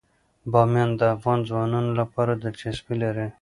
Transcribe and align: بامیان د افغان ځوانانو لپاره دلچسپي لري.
بامیان 0.51 0.91
د 0.99 1.01
افغان 1.15 1.39
ځوانانو 1.49 1.91
لپاره 1.99 2.31
دلچسپي 2.43 2.95
لري. 3.03 3.27